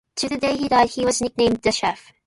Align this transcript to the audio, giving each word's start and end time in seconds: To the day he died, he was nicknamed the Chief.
To 0.15 0.27
the 0.27 0.37
day 0.37 0.57
he 0.57 0.67
died, 0.67 0.89
he 0.89 1.05
was 1.05 1.21
nicknamed 1.21 1.61
the 1.61 1.71
Chief. 1.71 2.11